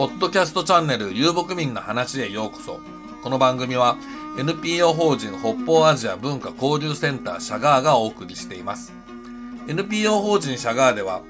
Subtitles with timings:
[0.00, 2.80] ポッドキャストチャンネル遊牧民の話へようこそ。
[3.22, 3.98] この番組は
[4.38, 8.94] NPO 法人北方アジア文化交流センターシャガーがお送りしています。
[9.68, 11.20] NPO 法人シャガーでは、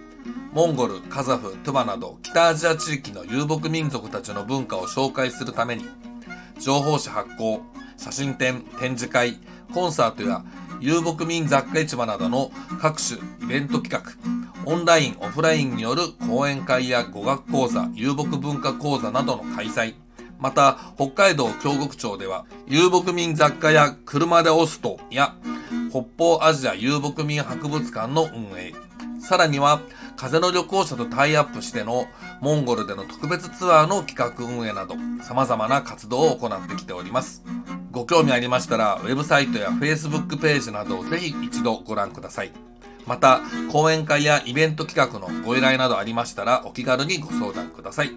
[0.52, 5.86] モンゴル、カザフ、トゥバなど北アジア地域の遊牧民族たちの文化を紹介するために、
[6.60, 7.62] 情報誌発行、
[7.96, 9.40] 写真展、展示会、
[9.74, 10.44] コンサートや
[10.78, 14.39] 遊牧民雑貨市場などの各種イベント企画、
[14.70, 19.94] オンライン、オフラインによる講演会や語学講座、遊牧文化講座などの開催、
[20.38, 25.34] また、北海道京極町では、遊牧民雑貨や車でオストや、
[25.90, 28.72] 北方アジア遊牧民博物館の運営、
[29.18, 29.80] さらには、
[30.14, 32.06] 風の旅行者とタイアップしての
[32.40, 34.94] モンゴルでの特別ツアーの企画運営など、
[35.24, 37.42] 様々な活動を行ってきております。
[37.90, 42.69] ご興味ありましたら、ウェブサイトや Facebook ページなどをぜひ一度ご覧ください。
[43.06, 43.40] また、
[43.72, 48.10] 講演会やイベント企画のご依頼などありましたら、お気軽にご相談ください。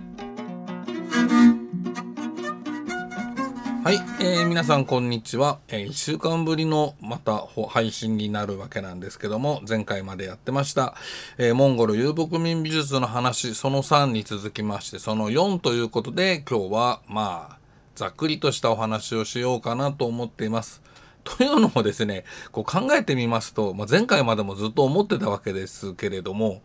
[3.83, 5.59] はい、えー、皆さんこんにちは。
[5.67, 10.95] えー、1週間ぶりのまた配信になるわけなんですけども、前回までやってました、
[11.37, 17.57] えー、モンゴル遊牧民美術の話、その3に続きまして、その4ということで、今日は、まあ、
[17.95, 20.81] ざっくりとしたお話をしようかなと思っています。
[21.37, 26.61] というのもですね、こう考えてみますと、まあ、前回までもずっと思ってたわけですけれども、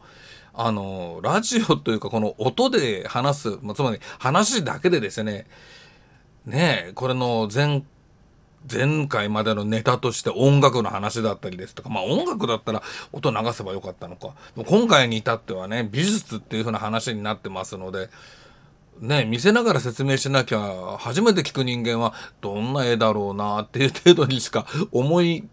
[0.53, 5.47] あの、ラジオというかこの音で話す、まあ、つまり話だけでですね、
[6.47, 7.83] ねえ、これの前、
[8.71, 14.35] 前回までのネタとして音楽の話だったりですとか、まあ音楽だったら音流せばよかったのか。
[14.67, 18.11] 今回に至ってはね、美術っていう風な話になってますので、
[19.01, 25.49] ね、見せながら説明しなきゃ、初めて聞く人間はどんな絵だろうなっていう程度にしか思い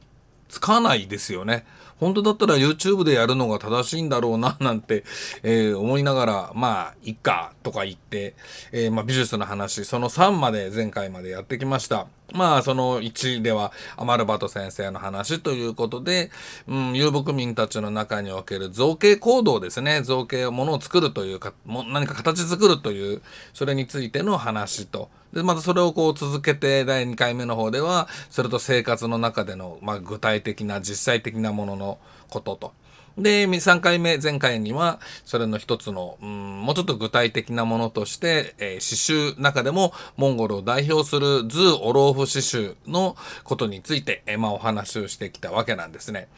[0.50, 1.66] つかないですよね。
[2.00, 5.04] 本当だったら YouTube でやるのが正しいんだろうな、 なんて、
[5.44, 8.36] えー、思いながら、まあ、いっか、とか言って、
[8.72, 12.08] えー、まあ、美術の話、その3まで前回までやってきました。
[12.34, 16.32] まあ、その1では、アマルバト先生の話ということで、
[16.68, 20.02] うん、遊牧民たちの中における造形行動ですね。
[20.02, 23.22] 造形ものを作るというか、も何か形作るという、
[23.54, 32.74] それについての話と、で、またそれをこう続けて、第2回目の方では、それと生活の中での、まあ、具体的な、実際的なもののことと。
[33.18, 46.30] で、3回目、前回には、それの一つの、うん、もうちょっと具体的なものとして、えー、刺繍中でも、モンゴルを代表するズー・オローフ刺繍のことについて、えー、まあ、お話をしてきたわけなんですね。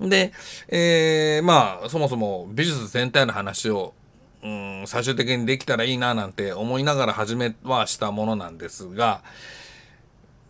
[0.00, 0.32] で、
[0.68, 3.94] えー、まあ、そもそも美術全体の話を
[4.44, 4.48] う
[4.82, 9.22] ん、最終的にできたらいいななんて思いながら始めはしたものなんですが、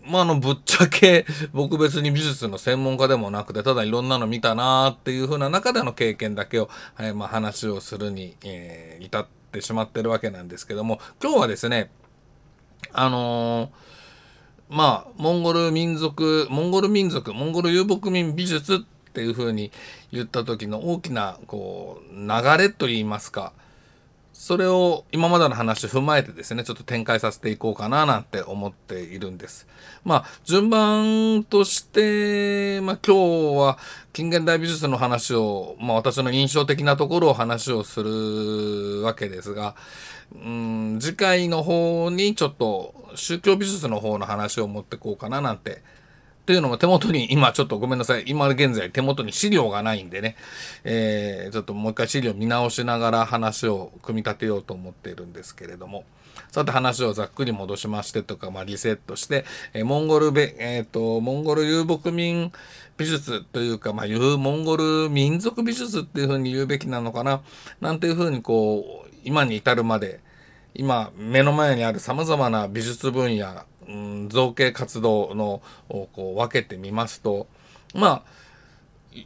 [0.06, 11.90] まあ、あの、ぶっちゃけ、僕別に美術の専門家でもなくて、ただいろんなの見たなーっていう風な中での経験だけを、はい、まあ、話をするに、えー、至ってしまってるわけなんですけども、今日はですね、
[12.92, 13.70] あのー、
[14.68, 18.78] まあ、モンゴル民族、モンゴル民族、モンゴル遊牧民美術っ
[19.12, 19.70] ていう風に
[20.12, 22.28] 言った時の大きな、こう、流
[22.58, 23.52] れと言いますか、
[24.34, 29.68] それを今までの話踏まえてですね、ちょっと展開させていこうかななんて思っているんです。
[30.04, 33.78] まあ、順番として、まあ今日は
[34.12, 39.76] 近現代美術の話を、まあ私の印象的なところを話をするわけですが、
[40.34, 45.80] うん、次回の方にちょっと宗教美術の方の話を持ってこうかななんて
[46.46, 48.24] というのも手元に、今ちょっとごめんなさい。
[48.26, 50.36] 今現在手元に資料がないんでね、
[50.84, 56.04] えー、ちょっともう一回資料見直しながら話を組み立てようと思っているんですけれども。
[56.50, 62.52] さて話をざっくり戻しましてとか、まあリセットして、えー、モンゴルべ、えっ、ー、と、モンゴル遊牧民
[62.96, 67.40] 美術というか、まあ、モンゴル民族美術っていうふうに言うべきなのかな。
[67.80, 70.20] なんていうふうにこう、今に至るまで、
[70.74, 77.46] 今目の前にある様々な美術分野うん、造形活動のをこう分けてみますと、
[77.94, 78.22] まあ、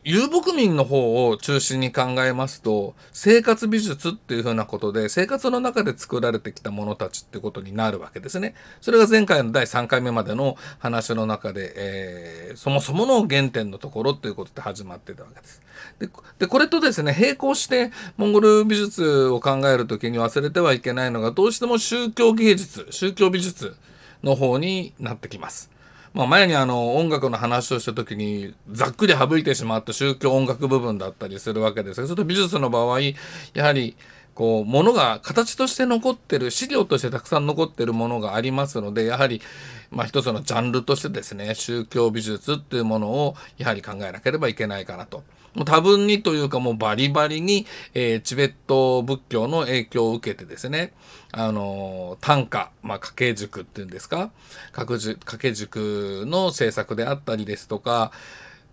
[0.05, 8.55] 遊牧民の方を中心に考えますと、生活美術っていうふうなことで、生活の中で作られてきたものたちってことになるわけですね。
[8.83, 15.63] それが前回の第3回目までの話の中で、えー、そもそもの原点のところっていうことで始まってたわけです。
[15.99, 23.75] で、でこれとですね、並行してモンゴル美術を考えるときに忘れてはいけないのが、どうしても宗教芸術、宗教美術、
[24.23, 25.71] の方になってきます。
[26.15, 33.97] まあ、前にあの音楽の話をした時にざっくり省いてしまった宗教音楽部分だったりするわけですが、ちょっと美術の場合、やはり
[34.39, 39.43] こう、ものが形として残ってる、資料としてたくさん残ってるものがありますので、やはり、
[39.91, 45.25] まあ一つのジャンルとしてですね、宗教美術っていうものをやはり考えなければいけないかなと。
[45.55, 50.93] もう多分にというかもうバリバリに、えー、チベット仏教の影響を受けてですね、
[51.33, 54.31] あのー、短歌、まあ、掛け塾っていうんですか、
[54.71, 58.13] 掛け塾の制作であったりですとか、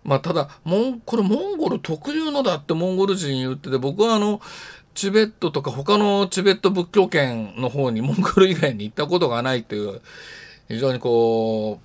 [0.04, 4.40] まあ、ただ、モン、これモンゴル特有のだってモンゴル人言ってて、僕はあの、
[4.96, 10.00] チベットとか他のチベット仏教圏の方にモンゴル以外に行ったことがないという、
[10.68, 11.80] 非常にこ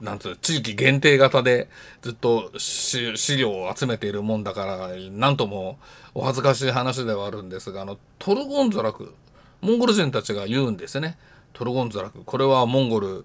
[0.00, 1.68] う、なんつう、地域限定型で
[2.00, 5.78] ずっと資料を集めているもんだから、なんとも
[6.14, 9.12] お恥ずかしい話ではあるんですが、あの、トルゴンゾラク、
[9.60, 11.18] モンゴル人たちが言うんですね。
[11.52, 12.22] トルゴンゾラク。
[12.24, 13.24] これはモンゴル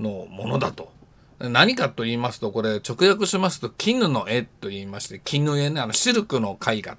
[0.00, 0.90] のものだと。
[1.38, 6.96] 何かと言いますと、これ直訳しますと、絹の絵と言いまして、絹絵ね、あの、シルクの絵画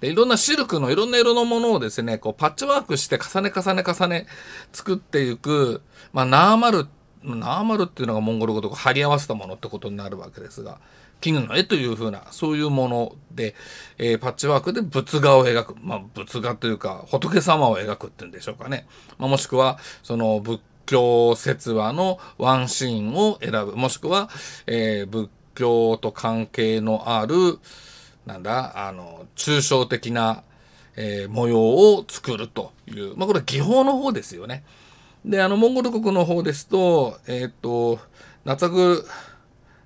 [0.00, 4.26] で、いろんなシルクのいろんな色のものをですね、こうパッチワークして重ね重ね重ね
[4.72, 6.86] 作っていく、まあ、ナーマル、
[7.24, 10.78] ナーマルっていうのがモンゴル語と貼り合わせたものってことになるわけですが、
[11.20, 13.54] 絹の絵というふうな、そういうもので、
[13.98, 15.74] えー、パッチワークで仏画を描く。
[15.80, 18.86] まあ、仏画というか、仏様を描くっていうんでしょうかね。
[19.18, 23.76] まあ、もしくは、その仏教説話のワンシーンを選ぶ。
[23.76, 24.30] もしくは、
[24.66, 27.58] えー、仏教と関係のある、
[28.28, 30.44] なんだ、あの、抽象的な、
[30.96, 34.64] えー、模様を作るという、まあ、これは技法の方ですよね。
[35.24, 37.98] で、あの、モンゴル国の方ですと、えっ、と、
[38.44, 39.06] ナツァグ、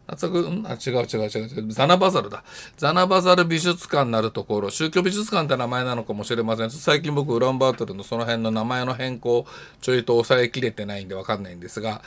[0.08, 2.42] ナツァグ、あ、違う違う違う違う、ザナバザルだ。
[2.76, 6.70] ザナバザル美術館なるところ、宗教美術館って名前なのかもしれません。
[6.72, 9.46] 最近僕、ウランバートルのその辺の名前の変更、
[9.80, 12.02] ちょいと抑えきれてないんでわかんないんですが、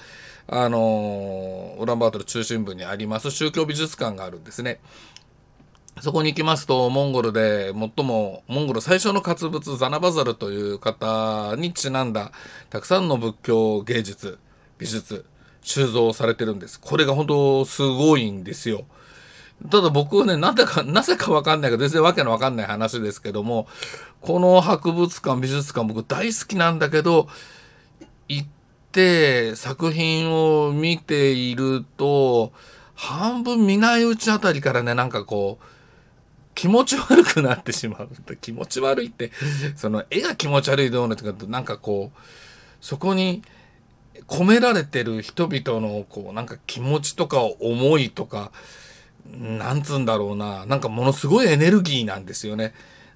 [0.48, 4.80] あのー、ウランバートル中心部にあります宗教美術館があるんですね。
[6.02, 12.32] そこに行きますと、モンゴルで最も、モンゴル最初の活物、ザナバザルという方にちなんだ、
[12.70, 14.38] たくさんの仏教芸術、
[14.78, 15.26] 美術、
[15.62, 16.80] 収蔵されてるんです。
[16.82, 18.84] これが本当すごいんですよ。
[19.72, 23.68] ただ僕はね、なんでか、なぜかわかんないけど、全然わけのわかんない話ですけども、
[24.20, 27.30] この博物館、美術館僕大好きなんだけど、
[28.28, 28.48] 行っ
[28.92, 32.52] て作品を見ていると、
[32.96, 35.75] 半分見ないうちあたりからね、なんかこう、
[36.56, 38.10] 気持ち悪くなってしまう。
[38.38, 39.32] 気持ち悪いって、
[39.76, 42.20] その絵が気持ち悪いどうのとか、なんかこう、
[42.82, 43.44] そこに
[44.28, 48.52] 込められてる人々の、こう、なんか気持ちとか思いとか、
[49.30, 52.74] なんつうんだろうな、なんかものすごいエネルギーなんですよね。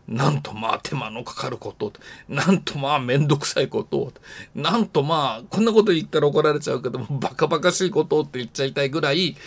[0.07, 1.93] なんとまあ手間のかかること、
[2.27, 4.11] なんとまあめんどくさいこと、
[4.55, 9.37] なんとまあこんなこと言ったら怒られちゃうけども、バカバカしいことって言っちゃいたいぐらい、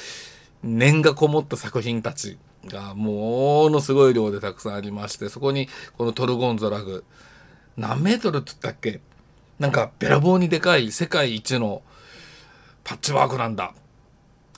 [0.63, 5.69] 念がこもった作品たちがものすごい量でたくさんありまして、そこに
[5.99, 7.05] このトルゴンゾラグ、
[7.77, 9.01] 何メートルって言ったっけ？
[9.59, 11.83] なんかべらぼうにでかい世界一の
[12.85, 13.75] パッチワークなんだ。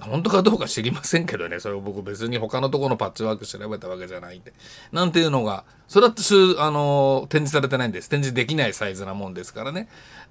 [0.00, 1.60] 本当かどうか知りませんけどね。
[1.60, 4.52] それを僕別に他のとこのパッチワーク調べたわけじゃないんで。
[4.92, 6.12] なんていうのが、それは
[6.58, 8.08] あの、展示されてないんです。
[8.08, 9.88] 展示できないサイズなもんですからね。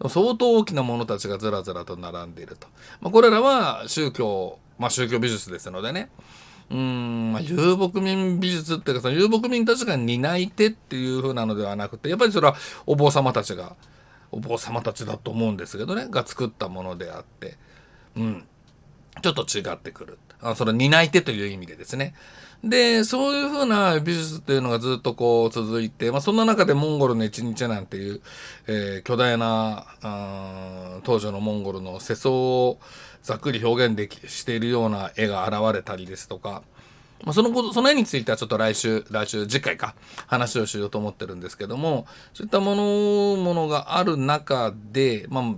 [0.10, 2.68] 相当大きなものたちがずらずらと並んでいると。
[3.00, 6.10] まあ、これらは宗教、まあ宗教美術ですのでね。
[6.70, 12.56] うん、まあ、遊牧民美術っていうか、その遊牧民たちが担い手っていう風なのではなくて、やっぱりそれは
[12.86, 13.76] お坊様たちが、
[14.32, 17.58] お坊様たちだと思うんですけどね、が作ったものであって、
[18.16, 18.46] うん、
[19.22, 20.20] ちょっと違ってくる。
[20.42, 22.14] あその担い手という意味でですね。
[22.64, 28.22] で、そういう風な美術っていうのがずっとこう続いて、まあそんな中でモンゴルの一日なんていう、
[28.68, 29.86] えー、巨大な、
[31.04, 32.80] 当時のモンゴルの世相を
[33.24, 36.62] ざっくり表現でき、しているような絵が現れたりですとか、
[37.24, 39.96] まあ、そのこと、その絵についてはちょっと来週、来週、次回か、
[40.28, 45.56] 話をしようと思ってるんですけども、そういったもの、ものがある中で、まあ、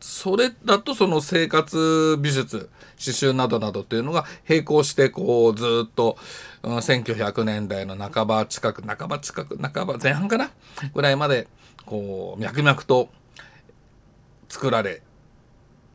[0.00, 6.16] それだとその生活美術、刺繍などなどっていうのが並行してこうずっと、
[6.62, 10.50] うん、1900年代の半ば近く、半ば近く、半ば前半かな
[10.94, 11.46] ぐらいまで
[11.84, 13.10] こう脈々と
[14.48, 15.02] 作られ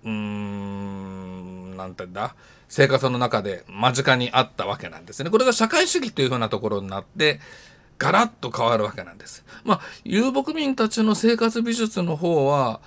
[0.04, 2.36] うーん、なんてんだ、
[2.68, 5.30] 生活の中で間近にあったわけなんですね。
[5.30, 7.40] これが社会主義というふうなところになって、
[7.98, 9.46] ガラッと変わるわけなんです。
[9.64, 12.82] まあ、遊牧民たちの生活美術の方は、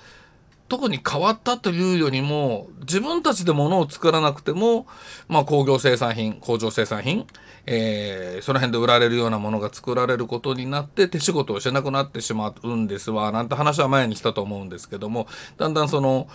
[0.69, 4.85] 特に変わったというよりも、自分たちで物を作らなくても、
[5.29, 7.25] まあ工業生産品、工場生産品、
[7.65, 16.27] えー、その辺で売られるようなものが作られることになって手仕事をしなくなってしまうんですわ、なんて話は前にしたと思うんですけども、だんだんその、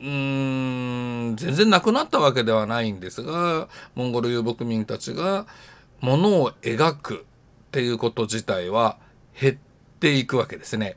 [0.00, 5.46] うん、全然なくなったわけではないんですが、モンゴル遊牧民たちが
[6.00, 7.24] 物を描く、
[7.66, 8.96] っていうこと自体は
[9.38, 9.56] 減っ
[10.00, 10.96] ていくわけですね。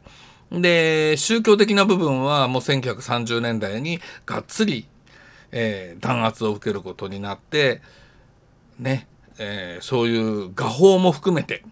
[0.50, 4.88] で、宗教的な部分はもう1930年代にがっつり、
[5.52, 7.82] えー、弾圧を受けることになって、
[8.80, 9.08] ね、
[9.40, 11.66] えー、そういう画法も含めて、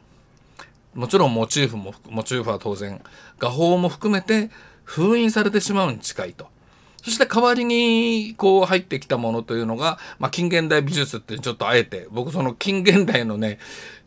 [0.93, 3.01] もちろんモチーフも、モチーフは当然、
[3.39, 4.49] 画法も含めて
[4.83, 6.49] 封印されてしまうに近いと。
[7.07, 13.59] そして代わりにこう入ってきたものというのが、まあ、近現代美術ってちょっとあえて、僕その近現代のね、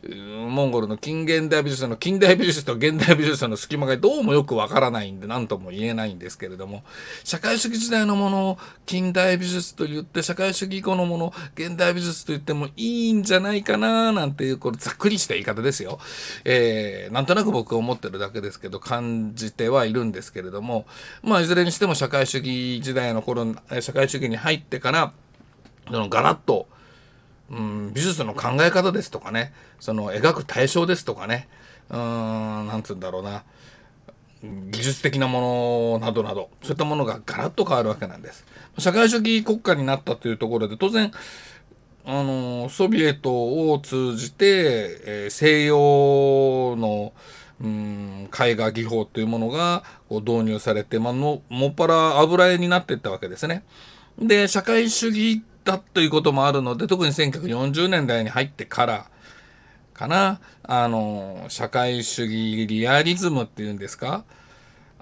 [0.03, 6.83] モンゴルの近現代美術の近代美術と現代美術の隙間がどうもよくわからないんで何とも言えないんですけれども。
[7.23, 15.99] 社会主義時代のものを近代美術と言って社会主義以降のものを現代美術と言ってもいいんじゃないかななんていうこれざっくりした言い方ですよ、
[16.45, 20.85] えー、なんとなく僕は思ってるだけですけど感じてはいるんですけれども。
[21.21, 25.13] まあいずれにしても社会主義時代の頃社会主義に入ってから
[25.87, 26.67] そのガラッと
[27.51, 31.49] うん、美術の考え方ですとかね、その描く対象ですとかね、
[31.89, 31.97] うん、
[32.67, 33.43] なんつうんだろうな、
[34.41, 38.45] 技術的なものなどなど、そういったものがガラッと変わるわけなんです。
[38.77, 41.11] 社会主義国家になったというところで、当然、
[42.05, 43.31] あの、ソビエト
[43.71, 44.45] を通じて、
[45.05, 47.13] えー、西洋の、
[47.61, 53.63] うん、絵画技法というものがこう導入されて、まあの、もっぱら油絵になっていったわけですね。
[54.17, 59.05] で、社会主義だということもあるので、特に1940年代に入ってから
[59.93, 64.23] かな、あの、社会主義リアリズムっていうんですか。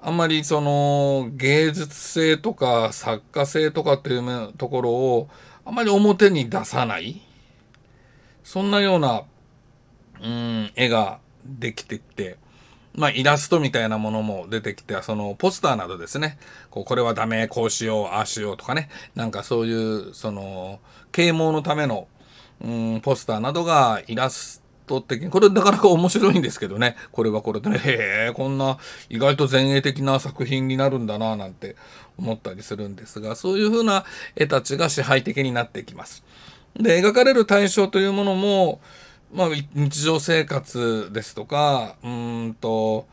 [0.02, 5.28] あんまりその芸術性とか作家性とかっていうところを
[5.64, 7.20] あんまり表に出さない。
[8.44, 9.22] そんなような、
[10.22, 12.36] うん、絵ができてって、
[12.94, 16.38] まあ、イラストみたいなものも出てきて、そのポスターなどですね、
[16.70, 20.80] こう、これはダメ、こうしよう、ああしようとかね、なんかそういう、その、
[21.12, 22.08] 啓蒙のための、
[22.60, 28.78] うん、ポスターなどがイラスト的に、これなかなか面白いんですけどね、これはこれでね、へえ、こんな
[29.08, 31.76] 意外と前衛的な作品になるんだな、なんて
[32.18, 34.04] 思ったりするんですが、そういうふうな
[34.34, 36.24] 絵たちが支配的になっていきます。
[36.74, 38.80] で、描かれる対象というものも、
[39.32, 43.06] まあ、日常生活ですとか、うんと、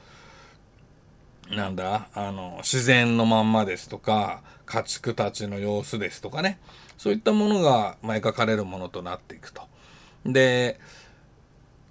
[1.51, 6.59] なんだ、あの、自然のまんまですとか、家畜たちの様子ですとかね、
[6.97, 9.61] そういったものが、まあ、描かれるものとなっていくと。
[10.25, 10.79] で、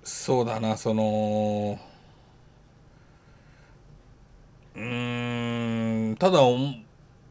[0.03, 1.79] そうだな、その、
[4.75, 6.41] うーん、ただ、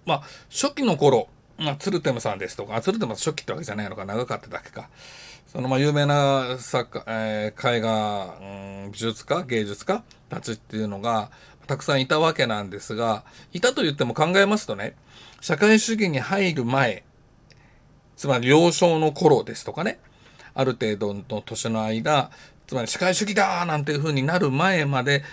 [0.05, 4.89] まあ、初期の頃、まあ、ツルテムさんですとか、ツルテムは初期ってわけじゃないのか、長かっただけか。
[5.55, 11.31] そのまあ有名な作家、えー、絵画、うん、美術家、芸術家たちっていうのが
[11.65, 14.97] たくさんいたわけなんですが、いたと言っても考えますとね、
[15.39, 17.05] 社会主義に入る前、
[18.17, 20.01] つまり幼少の頃ですとかね、
[20.53, 22.31] ある程度の年の間、
[22.67, 25.23] つまり社会主義だなんていう風になる前まで、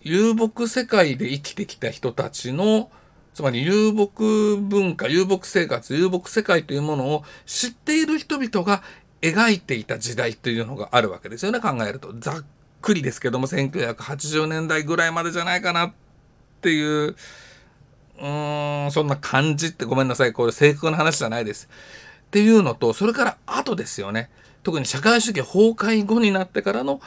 [0.00, 2.90] 遊牧世界で生きてきた人たちの、
[3.32, 4.12] つまり遊牧
[4.60, 8.82] 文化、遊牧生活、遊牧世界というものを知っている人々が
[9.22, 12.12] 描いていた時代というのがあるわけですよね、考えると。
[12.18, 12.44] ざっ
[12.82, 15.92] くりですけども、1980年代ぐらいまでじゃないかなっ
[16.60, 21.68] ていう、うーん、そんな感じってごめんなさい、これ正確な話じゃないです。
[22.26, 24.28] っていうのと、それから後ですよね。
[24.64, 27.00] 特に社会主義崩壊後になってからの、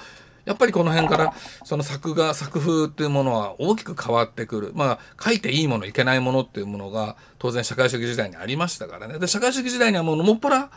[0.45, 4.71] やっぱりこの辺からその作画、作風っていうものは大きく変わってくる。
[4.75, 9.19] まあ、書いていいもの、いけないものっていうものが当然社会主義時代にありましたからね。
[9.19, 10.69] で、社会主義時代にはもうのもっぱら、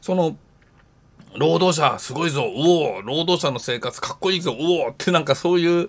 [0.00, 0.36] その
[1.36, 5.88] 労働者すごいぞ、おお、労働者の生活かっこいいぞ、おおってなんかそういう、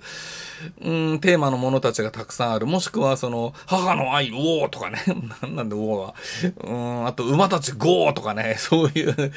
[0.82, 2.66] うん、テーマのものたちがたくさんある。
[2.66, 5.02] もしくはその、母の愛、おおとかね。
[5.42, 6.16] なんなんでおおは。
[6.64, 8.56] うん、あと馬たちゴーとかね。
[8.60, 9.32] そういう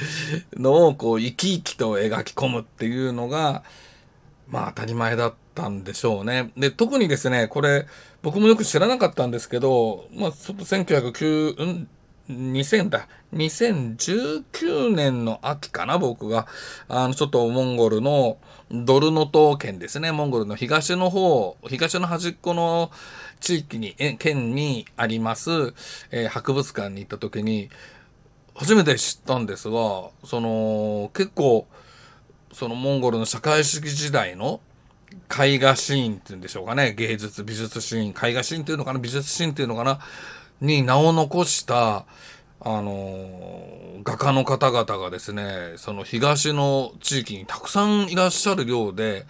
[0.54, 3.64] のをこう、生き生きと描き込むっていうのが、
[4.48, 6.52] まあ当たり前だったんでしょうね。
[6.56, 7.86] で、特にですね、これ、
[8.22, 11.88] 僕もよく知らなかったんですけど、まあ、ちょっと1909、うん
[12.28, 13.08] 2000だ。
[13.34, 16.46] 2019年の秋かな、僕が。
[16.88, 18.38] あの、ちょっとモンゴルの
[18.70, 20.12] ドルノ島県ですね。
[20.12, 22.90] モンゴルの東の方、東の端っこの
[23.40, 25.50] 地域に、県にあります、
[26.10, 27.70] えー、博物館に行った時に、
[28.54, 31.68] 初めて知ったんですが、その、結構、
[32.52, 34.60] そのモンゴルの社会主義時代の
[35.30, 36.94] 絵画シーンっていうんでしょうかね。
[36.94, 40.00] 芸術、美術シーン、絵画シーンっていうのかな、美術シーンっていうのかな。
[40.60, 42.06] に名を残した、
[42.60, 49.26] あの、画家の方々がですね、その東の地域にたくさんいらっしゃるようで、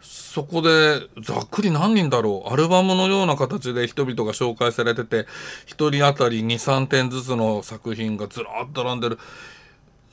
[0.00, 5.26] そこでざっくり何人だろう、アルバムのような形で人々が紹介されてて、
[5.66, 9.18] 一人当たり2、3点ずつの作品がずらっと並んでる、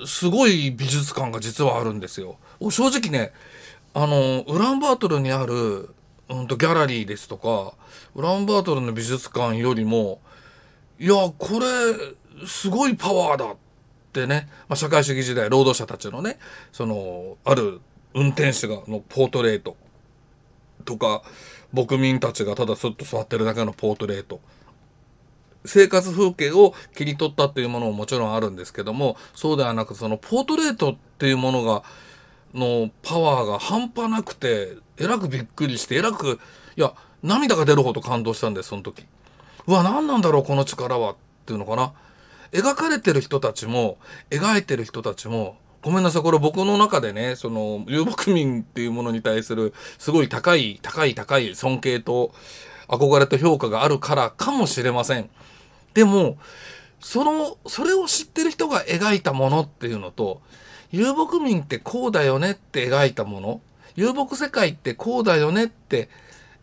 [0.05, 2.37] すごい美術館が実はあるんですよ。
[2.69, 3.31] 正直ね、
[3.93, 5.89] あの、ウランバートルにある、
[6.29, 7.73] うんと、ギャラリーですとか、
[8.15, 10.21] ウランバートルの美術館よりも、
[10.99, 13.55] いや、これ、すごいパワーだっ
[14.11, 16.37] てね、まあ、社会主義時代、労働者たちのね、
[16.73, 17.79] その、ある
[18.13, 19.77] 運転手が、のポートレート
[20.83, 21.23] とか、
[21.71, 24.41] 牧民たちがただすっと座ってるだけのポートレート。
[25.65, 31.83] 生活風景を切り取ったっていうものももちろんあるんですけども、そうではなく、そのポートレートっていうものが、
[32.53, 36.39] のパワーが半端なくて、えらくびっくりして、えらく、
[36.75, 39.05] いや、涙が出るほど感動したんです、その時。
[39.69, 41.11] うわ、何なんだろう、この力は。
[41.11, 41.93] っていうのかな。
[42.51, 43.99] 描かれてる人たちも、
[44.31, 52.33] 描いてる人たちも、ごめんなさい、これ僕の中でね、その、遊牧民っていうものに対する、すごい高い、高い、高い尊敬と、
[52.87, 55.29] 憧れと評価があるからかもしれません。
[55.93, 56.39] でも、
[56.99, 60.41] その、それを知ってる人が描いたものっていうのと、
[60.91, 63.61] 遊牧民ってこうだよねって描いたもの、
[63.95, 66.09] 遊牧世界ってこうだよねって、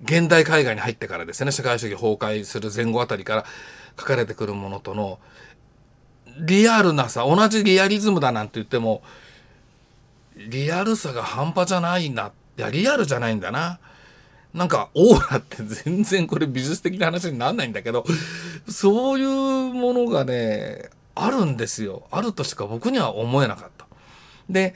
[0.03, 3.45] 現代海外に入ってからですね、社会主義崩壊する前後あたりから
[3.99, 5.19] 書かれてくるものとの、
[6.39, 9.03] リアルなさ、同じリアリズムだなんて言っても、
[10.37, 12.33] リアルさが半端じゃないな。
[12.59, 13.79] いや、リアルじゃないんだな。
[14.53, 18.05] なんか、オーラって 全然これ美術的な話にならないんだけど、
[18.69, 19.29] そういう
[19.73, 22.07] ものがね、あるんですよ。
[22.11, 23.87] あるとしか僕には思えなかった。
[24.51, 24.75] で、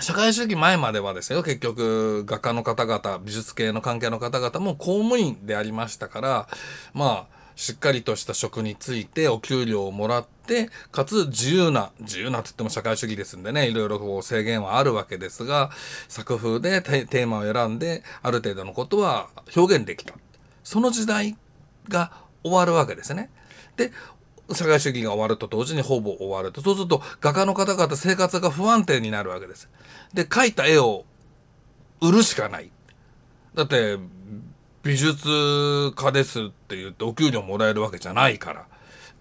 [0.00, 6.48] 社会主義前まではですよ、結局、画家の方々、美術系の関係の方々も公務員でありましたから、
[6.94, 15.70] まあ、しっかりとした職についてお給料をもらって、かつ自由な、自由なって言っても社会主義ですんでね、いろいろこう制限はあるわけですが、
[16.08, 20.14] 作風でテーマを選んで、ある程度のことは表現できた。
[20.64, 21.36] その時代
[21.88, 23.30] が終わるわけですね。
[23.76, 23.92] で、
[24.54, 26.60] 社会主義が終わると同時にほぼ終わると。
[26.60, 29.68] そうすると、画家の方々生活が不安定になるわけです。
[30.14, 31.04] で、描いた絵を
[32.00, 32.70] 売るしかない。
[33.54, 33.98] だって、
[34.82, 38.66] 美術家ですって言ってお給料もらえるわけじゃないから。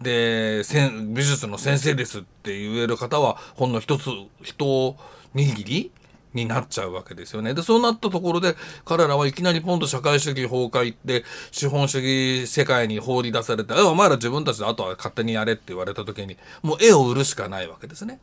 [0.02, 0.64] で、
[1.08, 4.10] 美術の先生ですって言える方は、ほんの一つ、
[4.42, 4.96] 一
[5.36, 5.92] 握り
[6.34, 7.54] になっちゃうわけですよね。
[7.54, 18.20] で、そうなったところで、彼らはいきなりポンと社会主義崩壊って、資本主義世界に放り出されて、お前ら自分たちであとは勝手にやれって言われた時に、もう絵を売るしかないわけですね。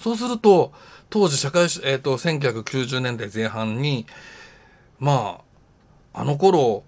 [0.00, 0.72] そうすると、
[1.10, 4.06] 当時社会、えっ、ー、と、1990年代前半に、
[4.98, 5.40] ま
[6.14, 6.84] あ、あの頃、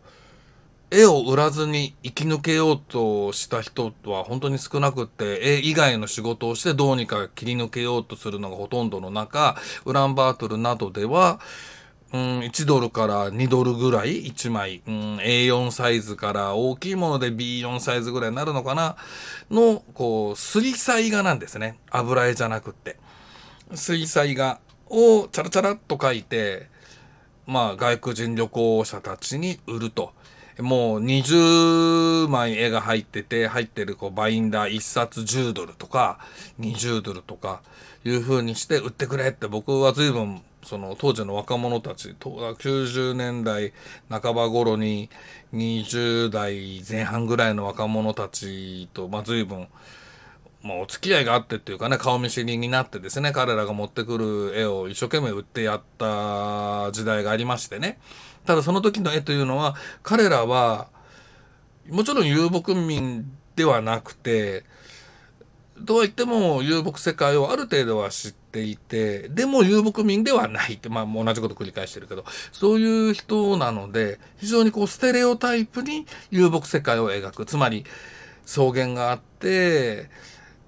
[0.93, 11.41] 絵を売らずに生き抜けようとした人は本当に少なくって、絵以外の仕事をしてどうにか切り抜けようとするのがほとんどの中、ウランバートルなどでは、
[12.13, 18.97] うん、1ドルから2ドルぐらい1枚、うん、A4 サイズから大きいもので B4 サイズぐらいになるのかな
[19.51, 21.79] の、こう、水彩画なんですね。
[21.91, 22.99] 油絵じゃなくって。
[23.75, 26.69] 水彩画をチャラチャラっと描いて、
[27.47, 30.13] まあ、外国人旅行者たちに売ると。
[30.63, 36.19] もう20枚絵が入ってて、入ってるこうバインダー1冊10ドルとか、
[36.61, 37.63] 20ドルとか
[38.05, 43.73] いう風にして売ってくれって僕は随分その当時の若者たち、90年代
[44.09, 45.11] 半ば頃に
[45.53, 49.69] 20代前半ぐらいの若者たちと、まあ随分、
[50.63, 57.99] まあ、お付き合いがあってっていうかね、顔見知りになってですね、彼らが持ってくる絵を一生懸命売ってやった時代がありましてね。
[58.45, 60.89] ただその時の絵というのは、彼らは、
[61.89, 64.65] もちろん遊牧民ではなくて、
[65.85, 77.47] とは言っても遊牧世界をある程度は知っていて、でも遊牧民ではないって、まあ同じこと繰り返してるけど、そういう人なので、非常にこうステレオタイプに遊牧世界を描く。
[77.47, 77.85] つまり、
[78.47, 80.11] 草原があって、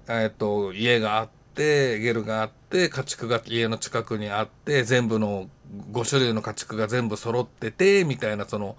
[0.07, 5.49] えっと、家があって、ゲルがあって、家畜が家の近くにあって、全部の
[5.91, 8.75] 5種類の家畜が全部揃ってて、みたいなその、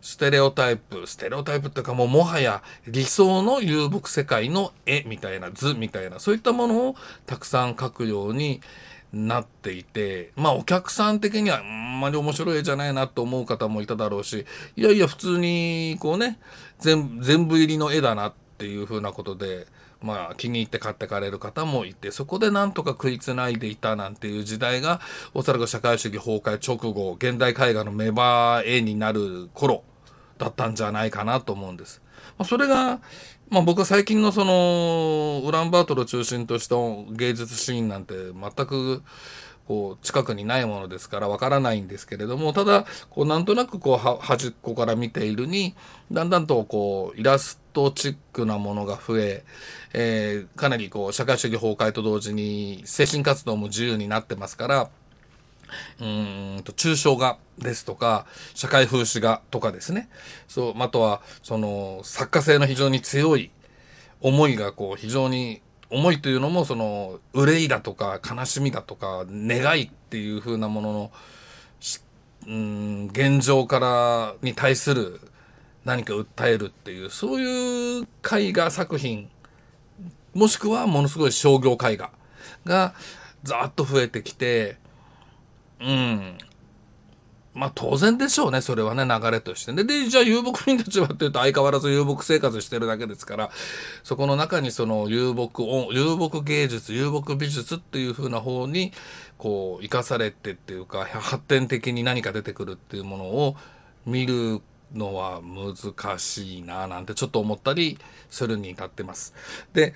[0.00, 8.60] ステレオタイプ、ステレオタイプっていうかもうもはや理想の遊牧世界の絵みたいな図みたいな、そういったものをたくさん描くように
[9.12, 16.38] なっていて、まあお客さん的にはあんまり面白い絵じゃないなと思う方もいただろうし、いやいや普通にこうね、
[16.80, 19.66] 全部入りの絵だなっていうふうなことで、
[20.00, 25.00] まあ、気に入って買ってかれる方もいて、そこでなんとか食いつないでいたなんていう時代が、
[25.34, 29.82] おそらく社会主義崩壊直後、現代絵画の芽生えになる頃
[30.38, 32.00] だったんじゃないかなと思うんです。
[32.38, 33.00] まあ、それが、
[33.50, 36.76] まあ僕は最近のその、ウランバートルを中心とした
[37.14, 39.02] 芸術シーンなんて全く、
[39.68, 45.74] こう、近くにないものですからわからないんですけれども、ただ、こう、なんとなくこう、端っこから見ているに、
[46.10, 49.44] だんだんとこう、イラストチックなものが増え、
[49.94, 54.90] えー、かなりこう、社会主義崩壊と同時に、精神活動も自由になってますから、
[56.00, 60.08] うんと抽象画ですとか社会風刺画とかですね。
[60.48, 63.50] そうあとはその作家性の非常に強い
[64.20, 71.12] 思いがこう非常に思いというのもその憂いだとか悲しみだとか願いっていう風なものの
[72.46, 75.20] うん現状からに対する
[75.84, 79.28] 何か訴えるっていうそういう絵画作品
[80.34, 82.10] もしくはものすごい商業絵画
[82.64, 82.94] が
[83.42, 84.78] ざーっと増えてきて
[85.80, 86.38] うん
[87.54, 89.84] まあ当然でしょうね、それはね、流れとしてね。
[89.84, 93.50] で、じゃあ遊牧民たちはっていうと相変わらず遊牧生活してるだけですから、
[94.02, 98.92] そこの中にその遊牧音、遊牧芸術、遊牧美術っていう風な方に、
[99.36, 103.56] こう、生かされてっていうか、発展的に何か出てくるっていうものを
[104.06, 104.62] 見る
[104.94, 107.98] のは難しいな、なんてちょっと思ったり
[108.30, 109.34] するに至ってます。
[109.72, 109.94] で、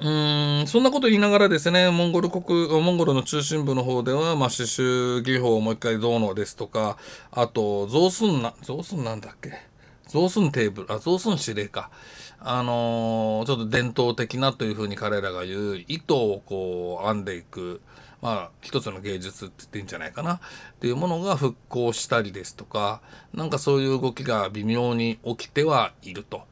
[0.00, 6.98] うん、そんなこと言いながらですね、モンゴル国、モンゴルの中心部の方では、まあ、刺繍技法をもう一回どうのですとか、
[7.30, 9.52] あと、増寸な、増寸なんだっけ？
[10.08, 11.90] 増寸テーブル、あ、増寸指令か。
[12.38, 17.80] あのー、ちょっと伝統的なというふうに彼らが言う、糸をこう編んでいく、
[18.22, 20.34] まあ、一つの芸術って言っていいんじゃないかな。
[20.34, 20.40] っ
[20.80, 23.00] ていうものが復興したりですとか、
[23.34, 26.42] なんかそういう動きが微妙に起きてはいると。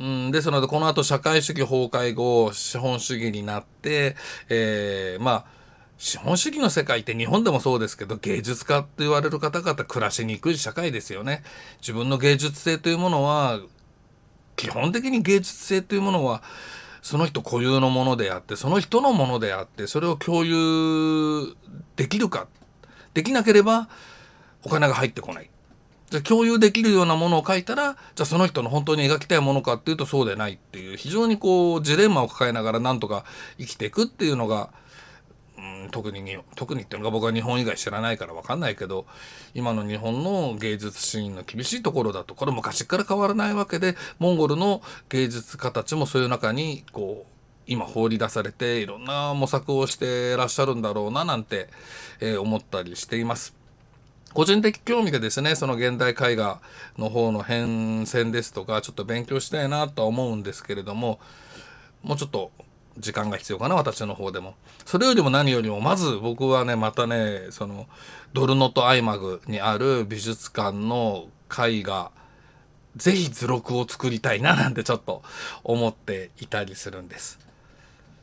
[0.00, 4.16] うん、ですので、この後社会主義崩壊後、資本主義になって、
[4.48, 5.44] えー、まあ、
[5.98, 11.42] 資本主義の世界って日本でもそうですけど、芸術家って言われる方々暮らしにくい社会ですよね。
[11.82, 13.60] 自分の芸術性というものは、
[14.56, 16.42] 基本的に芸術性というものは、
[17.02, 21.54] その人固有のものであって、その人のものであって、それを共有
[21.96, 22.48] できるか。
[23.12, 23.90] できなければ、
[24.64, 25.50] お金が入ってこない。
[26.10, 33.24] じゃ共有できるようなものを書いたら、じゃあその人の本当に描きたいものかっていうとそうでないっていう、非常にこう、ジレンマを抱えながらなんとか
[33.58, 34.70] 生きていくっていうのが、
[35.56, 39.06] うん、特にに、特にっていうのが僕は日本以外知らないからわかんないけど、
[39.54, 47.32] 今の日本の芸術シーンの厳しいところだと、これ昔から変わらないわけで、モンゴルの芸術家たちもそういう中に、こう、
[47.68, 51.68] 今放り出されていろんな模索をしてらっしゃるんだろうななんて、
[52.18, 53.59] えー、思ったりしています。
[54.32, 56.60] 個人的興味でですね、その現代絵画
[56.96, 61.18] の方の変遷ですとか、ちょっと勉強したいなとは思うんですけれども、
[62.02, 62.52] もうちょっと
[62.98, 64.54] 時間が必要かな、私の方でも。
[64.86, 67.86] それよりも何よりも、まず僕はね、またね、その、
[68.32, 72.12] ドルノとアイマグにある美術館の絵画、
[72.96, 75.22] ぜひ図録を作りたいななんてちょっと
[75.64, 77.49] 思っていたりするんです。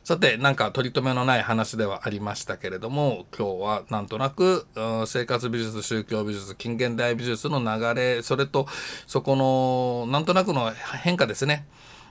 [0.08, 4.66] さて、なんか取り留めのない話ではありましたけれども、今日はなんとなく、
[5.06, 8.66] 生活美術、宗教美術、近現代美術の流れ、それと、
[9.06, 11.66] そこの、なんとなくの変化ですね。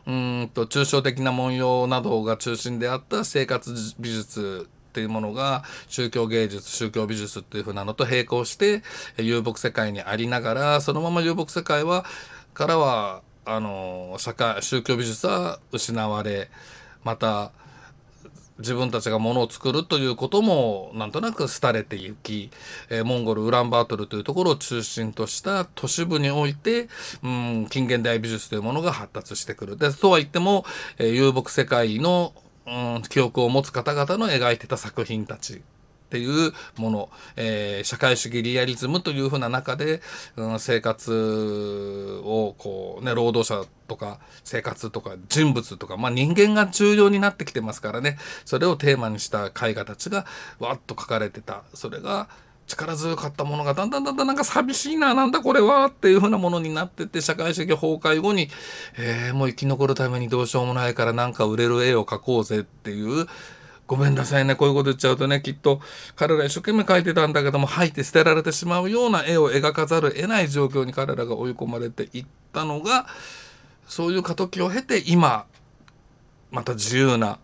[0.05, 8.83] うんと、抽象的な文様などが中心であった生活美術っていうものが宗教芸術、宗教美術っていう風なのと並行して
[9.17, 12.05] 遊牧世界にありながら、そのまま遊牧世界は、
[12.53, 16.51] からは、あの、社会、宗教美術は失われ、
[17.03, 17.51] また、
[18.59, 22.49] 自分たちが物を作るということもなんとなく廃れていき、
[22.89, 26.89] えー、モンゴルウランバートルというところを中心とした都市部において、
[27.23, 29.77] うん、近現代美術というものが発達してくる。
[29.77, 30.65] で、とは言っても、
[30.97, 32.33] えー、遊牧世界の、
[32.65, 35.61] うん、記憶を持つ方々の描いてた作品たち
[36.07, 40.01] っていうもの、えー、社会主義リアリズムというふうな中で、
[40.37, 50.25] うん、生活をこうね、労働者とか生活とか人物とか、まあ人間が重要になってきてますからね、それをテーマにした絵画たちが
[50.59, 51.63] わっと描かれてた。
[51.73, 52.29] それが、
[52.67, 58.49] 力強かったものがだんだんだんだんなんか寂しいな、なんだこれはっていうふうなものになってて社会主義崩壊後に、
[58.97, 63.25] えー、もう生き残るためにどうしようもないからなんか売れる絵を描こうぜっていう
[63.87, 64.55] ごめんなさいね。
[64.55, 65.79] こういうこと言っちゃうとね、きっと
[66.17, 73.07] 彼ら一生懸命描いてたんだけども、吐いて捨てられてしまうような絵を描かざるを得ない状況に彼らが追い込まれていったのが、
[73.87, 75.45] そういう過渡期を経て今、
[76.51, 77.39] また自由な、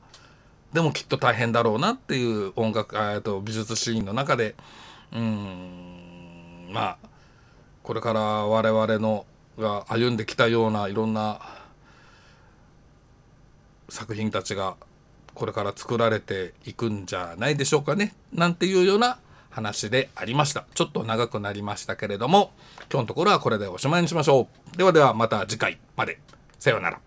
[0.74, 4.56] でもきっと大変だろうなっていう音楽、えっと美術シーンの中で、
[5.14, 6.98] うん、まあ、
[7.84, 9.26] これから我々の
[9.58, 11.40] が歩んできたようないろんな
[13.88, 14.76] 作品たちが
[15.34, 18.14] これから作られていくんじゃないでしょうかね。
[18.32, 19.18] なんていうような
[19.50, 20.66] 話でありました。
[20.74, 22.52] ちょっと長くなりましたけれども、
[22.92, 24.78] 今日のところはこれでおしまいにしましょう。
[24.78, 26.20] ではではまた次回まで。
[26.60, 27.00] さようなら。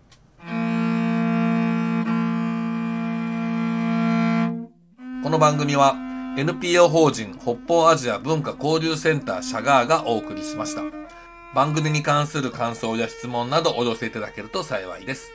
[5.23, 5.95] この番組は
[6.37, 10.83] NPO 法人北方アジア文化交流センターシャガーがお送りしました。
[11.53, 15.31] 番組に関する感想や質問などお寄せいただけると幸いです。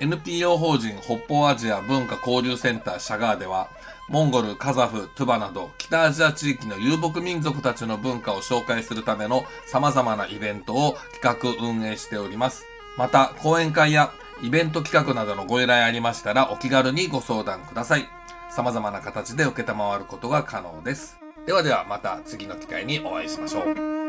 [0.00, 3.68] NPO 法人北方アジア文化交流センターシャガーでは、
[4.08, 12.64] モンゴル、カザフ、トゥバなど北アジア地域の遊牧民族たちの文化を紹介するための様々なイベントを企画運営しております。
[12.98, 18.08] また、講演会やイベント企画などのご依頼ありましたらお気軽にご相談ください。
[18.50, 21.18] 様々な形で受けたまわることが可能です。
[21.46, 24.03] ではではまた次の機会にお会いしましょう。